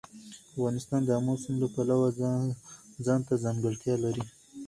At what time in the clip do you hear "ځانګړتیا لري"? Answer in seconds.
3.43-4.23